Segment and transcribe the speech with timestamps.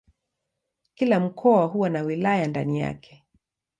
[0.95, 3.23] Kila mkoa huwa na wilaya ndani yake.